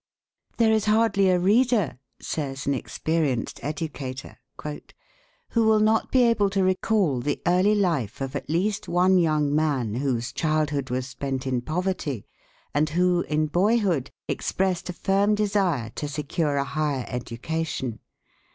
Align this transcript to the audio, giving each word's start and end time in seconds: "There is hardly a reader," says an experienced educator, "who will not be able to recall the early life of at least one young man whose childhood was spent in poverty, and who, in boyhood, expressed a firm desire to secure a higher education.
"There 0.57 0.73
is 0.73 0.85
hardly 0.85 1.29
a 1.29 1.37
reader," 1.37 1.99
says 2.19 2.65
an 2.65 2.73
experienced 2.73 3.59
educator, 3.63 4.39
"who 5.51 5.65
will 5.65 5.79
not 5.79 6.09
be 6.11 6.23
able 6.23 6.49
to 6.49 6.63
recall 6.63 7.19
the 7.19 7.39
early 7.45 7.75
life 7.75 8.19
of 8.19 8.35
at 8.35 8.49
least 8.49 8.87
one 8.87 9.19
young 9.19 9.53
man 9.55 9.93
whose 9.93 10.33
childhood 10.33 10.89
was 10.89 11.05
spent 11.07 11.45
in 11.45 11.61
poverty, 11.61 12.25
and 12.73 12.89
who, 12.89 13.21
in 13.29 13.45
boyhood, 13.45 14.09
expressed 14.27 14.89
a 14.89 14.93
firm 14.93 15.35
desire 15.35 15.91
to 15.91 16.07
secure 16.07 16.57
a 16.57 16.63
higher 16.63 17.05
education. 17.07 17.99